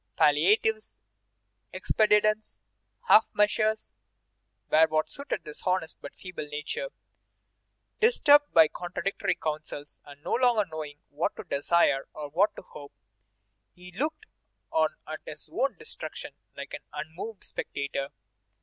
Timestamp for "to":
11.35-11.43, 12.55-12.63